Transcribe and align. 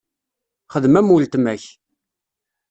Xdem 0.73 0.95
am 0.99 1.11
uletma-k. 1.13 1.63